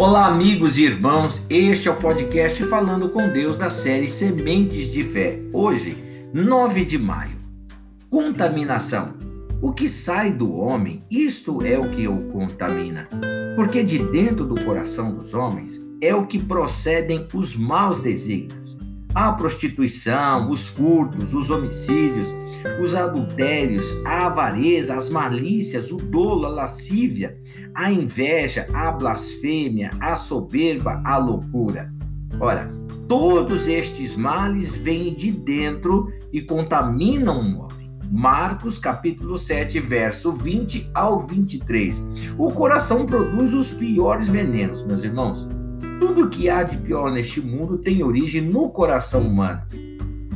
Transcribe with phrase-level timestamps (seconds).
[0.00, 1.44] Olá, amigos e irmãos.
[1.50, 5.38] Este é o podcast Falando com Deus da série Sementes de Fé.
[5.52, 5.94] Hoje,
[6.32, 7.36] 9 de maio.
[8.08, 9.12] Contaminação.
[9.60, 13.10] O que sai do homem, isto é o que o contamina.
[13.54, 18.78] Porque de dentro do coração dos homens é o que procedem os maus desígnios
[19.14, 22.28] a prostituição, os furtos, os homicídios,
[22.80, 27.36] os adultérios, a avareza, as malícias, o dolo, a lascívia,
[27.74, 31.92] a inveja, a blasfêmia, a soberba, a loucura.
[32.38, 32.70] Ora,
[33.08, 37.90] todos estes males vêm de dentro e contaminam o homem.
[38.12, 42.02] Marcos capítulo 7, verso 20 ao 23.
[42.36, 45.48] O coração produz os piores venenos, meus irmãos
[46.00, 49.60] tudo que há de pior neste mundo tem origem no coração humano.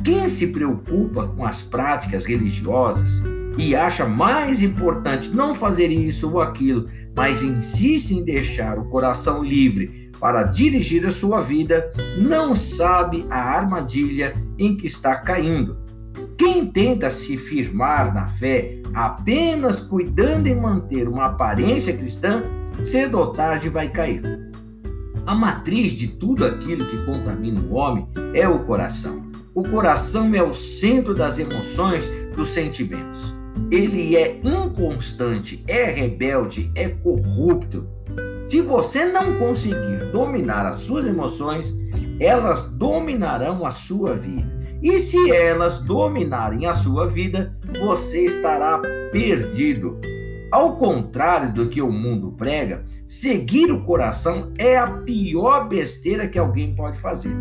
[0.03, 3.23] Quem se preocupa com as práticas religiosas
[3.57, 9.43] e acha mais importante não fazer isso ou aquilo, mas insiste em deixar o coração
[9.43, 15.77] livre para dirigir a sua vida, não sabe a armadilha em que está caindo.
[16.37, 22.43] Quem tenta se firmar na fé apenas cuidando em manter uma aparência cristã,
[22.83, 24.21] cedo ou tarde vai cair.
[25.25, 29.25] A matriz de tudo aquilo que contamina o homem é o coração.
[29.55, 33.33] O coração é o centro das emoções, dos sentimentos.
[33.71, 37.87] Ele é inconstante, é rebelde, é corrupto.
[38.45, 41.75] Se você não conseguir dominar as suas emoções,
[42.19, 44.53] elas dominarão a sua vida.
[44.83, 48.79] E se elas dominarem a sua vida, você estará
[49.11, 49.99] perdido.
[50.51, 56.39] Ao contrário do que o mundo prega, seguir o coração é a pior besteira que
[56.39, 57.35] alguém pode fazer.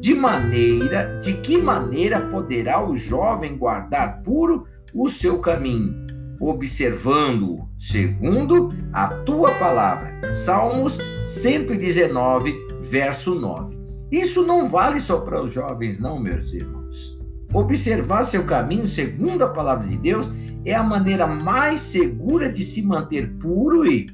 [0.00, 6.06] De maneira, de que maneira poderá o jovem guardar puro o seu caminho,
[6.40, 10.32] observando-o segundo a tua palavra.
[10.32, 13.76] Salmos 119, verso 9.
[14.10, 17.18] Isso não vale só para os jovens, não, meus irmãos.
[17.52, 20.30] Observar seu caminho segundo a palavra de Deus
[20.64, 24.06] é a maneira mais segura de se manter puro e,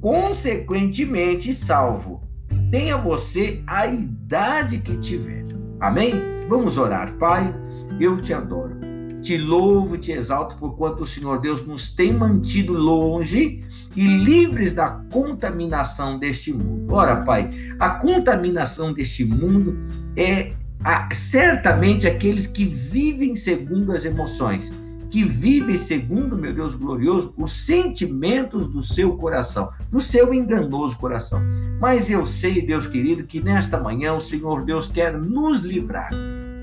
[0.00, 2.22] consequentemente, salvo.
[2.70, 5.46] Tenha você a idade que tiver.
[5.80, 6.14] Amém?
[6.48, 7.54] Vamos orar, Pai.
[7.98, 8.78] Eu te adoro.
[9.20, 13.60] Te louvo e te exalto por quanto o Senhor Deus nos tem mantido longe
[13.94, 16.92] e livres da contaminação deste mundo.
[16.94, 19.76] Ora, Pai, a contaminação deste mundo
[20.16, 24.72] é a, certamente aqueles que vivem segundo as emoções
[25.10, 31.40] que vive segundo, meu Deus glorioso, os sentimentos do seu coração, do seu enganoso coração.
[31.80, 36.10] Mas eu sei, Deus querido, que nesta manhã o Senhor Deus quer nos livrar,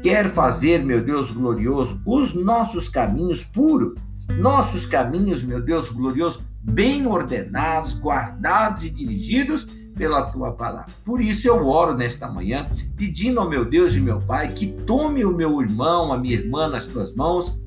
[0.02, 4.00] quer fazer, meu Deus glorioso, os nossos caminhos puros,
[4.40, 9.66] nossos caminhos, meu Deus glorioso, bem ordenados, guardados e dirigidos
[9.98, 10.94] pela tua palavra.
[11.04, 15.26] Por isso eu oro nesta manhã, pedindo ao meu Deus e meu Pai que tome
[15.26, 17.60] o meu irmão, a minha irmã nas tuas mãos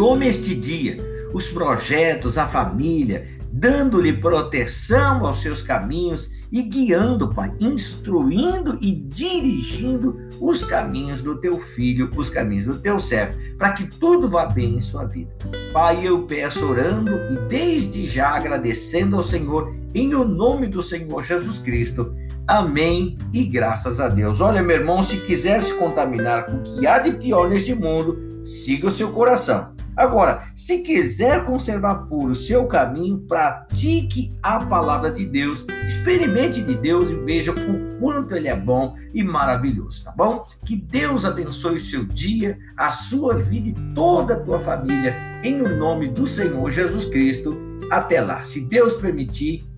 [0.00, 0.96] Tome este dia,
[1.34, 10.16] os projetos, a família, dando-lhe proteção aos seus caminhos e guiando, Pai, instruindo e dirigindo
[10.40, 14.76] os caminhos do teu filho, os caminhos do teu servo, para que tudo vá bem
[14.76, 15.30] em sua vida.
[15.70, 21.22] Pai, eu peço orando e desde já agradecendo ao Senhor, em o nome do Senhor
[21.22, 22.10] Jesus Cristo.
[22.46, 24.40] Amém e graças a Deus.
[24.40, 28.42] Olha, meu irmão, se quiser se contaminar com o que há de pior neste mundo,
[28.42, 29.78] siga o seu coração.
[30.00, 36.74] Agora, se quiser conservar puro o seu caminho, pratique a palavra de Deus, experimente de
[36.74, 40.46] Deus e veja o quanto ele é bom e maravilhoso, tá bom?
[40.64, 45.60] Que Deus abençoe o seu dia, a sua vida e toda a tua família, em
[45.60, 47.54] o nome do Senhor Jesus Cristo.
[47.90, 49.69] Até lá, se Deus permitir,